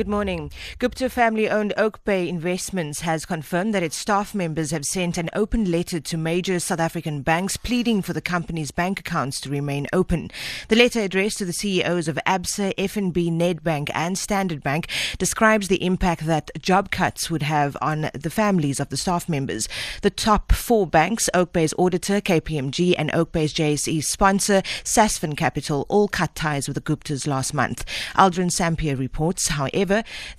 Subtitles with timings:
[0.00, 0.50] Good morning.
[0.78, 5.70] Gupta family owned Oakbay Investments has confirmed that its staff members have sent an open
[5.70, 10.30] letter to major South African banks pleading for the company's bank accounts to remain open.
[10.68, 15.84] The letter addressed to the CEOs of ABSA, FNB, Nedbank and Standard Bank describes the
[15.84, 19.68] impact that job cuts would have on the families of the staff members.
[20.00, 26.34] The top four banks, Oakbay's auditor, KPMG, and Oakbay's JSE sponsor, Sasfin Capital, all cut
[26.34, 27.84] ties with the Guptas last month.
[28.14, 29.89] Aldrin Sampear reports, however,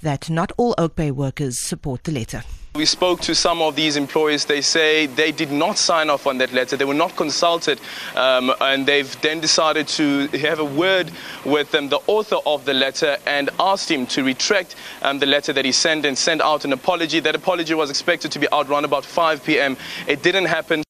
[0.02, 2.44] that not all Oakbay workers support the letter.
[2.74, 4.46] We spoke to some of these employees.
[4.46, 6.78] They say they did not sign off on that letter.
[6.78, 7.82] They were not consulted,
[8.16, 11.12] um, and they've then decided to have a word
[11.44, 15.52] with um, the author of the letter and asked him to retract um, the letter
[15.52, 17.20] that he sent and send out an apology.
[17.20, 19.76] That apology was expected to be out around about 5 p.m.
[20.08, 20.84] It didn't happen.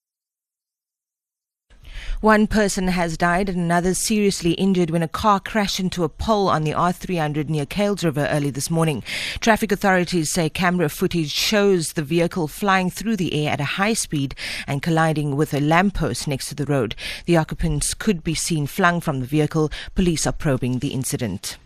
[2.21, 6.49] One person has died and another seriously injured when a car crashed into a pole
[6.49, 9.01] on the R300 near Kuils River early this morning.
[9.39, 13.93] Traffic authorities say camera footage shows the vehicle flying through the air at a high
[13.93, 14.35] speed
[14.67, 16.93] and colliding with a lamppost next to the road.
[17.25, 19.71] The occupants could be seen flung from the vehicle.
[19.95, 21.57] Police are probing the incident.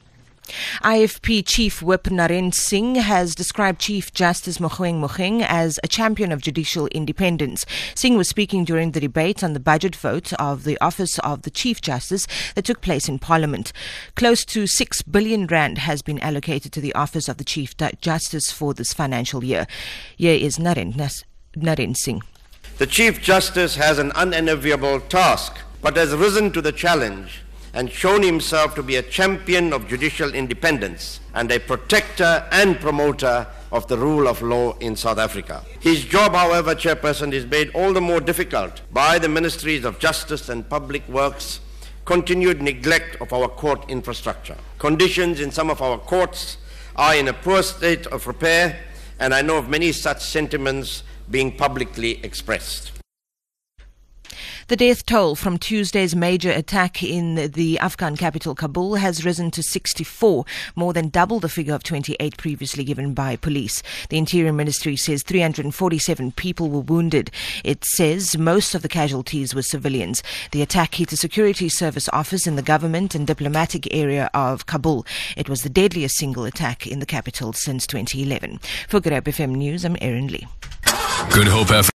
[0.84, 6.42] IFP Chief Whip Naren Singh has described Chief Justice Mogoeng Mogoeng as a champion of
[6.42, 7.66] judicial independence.
[7.96, 11.50] Singh was speaking during the debate on the budget vote of the office of the
[11.50, 13.73] Chief Justice that took place in Parliament.
[14.16, 18.52] Close to 6 billion rand has been allocated to the office of the Chief Justice
[18.52, 19.68] for this financial year.
[20.18, 20.94] Here is Naren,
[21.58, 22.22] Naren Singh.
[22.78, 27.42] The Chief Justice has an unenviable task, but has risen to the challenge
[27.76, 33.45] and shown himself to be a champion of judicial independence and a protector and promoter
[33.72, 35.62] of the rule of law in South Africa.
[35.82, 40.48] His job, however, Chairperson, is made all the more difficult by the Ministries of Justice
[40.48, 41.59] and Public Works
[42.06, 44.56] continued neglect of our court infrastructure.
[44.80, 46.58] Conditions in some of our courts
[46.95, 48.80] are in a poor state of repair,
[49.20, 52.94] and I know of many such sentiments being publicly expressed.
[54.67, 59.61] The death toll from Tuesday's major attack in the Afghan capital Kabul has risen to
[59.61, 60.43] 64,
[60.76, 63.83] more than double the figure of 28 previously given by police.
[64.09, 67.30] The Interior Ministry says 347 people were wounded.
[67.64, 70.23] It says most of the casualties were civilians.
[70.49, 75.05] The attack hit a security service office in the government and diplomatic area of Kabul.
[75.37, 78.59] It was the deadliest single attack in the capital since 2011.
[78.89, 80.48] For Good Hope FM News, I'm Erin Lee.
[81.30, 81.83] Good Hope FM.